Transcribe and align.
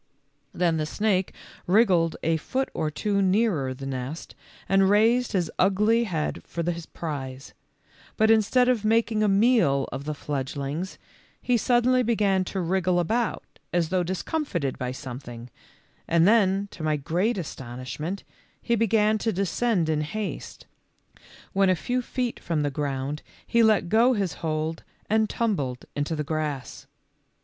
Then 0.51 0.77
the 0.77 0.87
snake 0.87 1.31
wriggled 1.67 2.15
a 2.23 2.37
foot 2.37 2.69
or 2.73 2.89
two 2.89 3.21
nearer 3.21 3.71
the 3.71 3.85
nest 3.85 4.33
and 4.67 4.89
raised 4.89 5.33
his 5.33 5.51
ugly 5.59 6.05
head 6.05 6.41
for 6.43 6.63
his 6.71 6.87
prize, 6.87 7.53
but 8.17 8.31
instead 8.31 8.67
of 8.67 8.83
making 8.83 9.21
a 9.21 9.27
meal 9.27 9.87
of 9.91 10.05
the 10.05 10.15
fledgelings, 10.15 10.97
he 11.39 11.55
suddenly 11.55 12.01
began 12.01 12.43
to 12.45 12.59
wriggle 12.61 12.99
about 12.99 13.43
as 13.71 13.89
though 13.89 14.01
discomfited 14.01 14.75
by 14.79 14.91
something, 14.91 15.51
and 16.07 16.27
then 16.27 16.67
to 16.71 16.81
my 16.81 16.95
groat 16.97 17.37
astonishment 17.37 18.23
he 18.59 18.73
began 18.73 19.19
to 19.19 19.31
descend 19.31 19.87
in 19.87 20.01
haste, 20.01 20.65
when 21.53 21.69
a 21.69 21.75
few 21.75 22.01
feet 22.01 22.39
from 22.39 22.63
the 22.63 22.71
ground 22.71 23.21
he 23.45 23.61
let 23.61 23.87
go 23.87 24.13
his 24.13 24.33
hold 24.41 24.81
and 25.11 25.29
tumbled 25.29 25.85
into 25.95 26.15
the 26.15 26.23
grass. 26.23 26.87